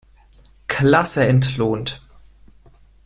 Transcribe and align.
Klasse 0.67 1.27
entlohnt. 1.27 2.01